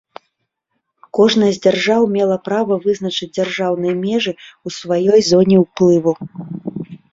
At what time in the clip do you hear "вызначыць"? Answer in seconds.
2.87-3.31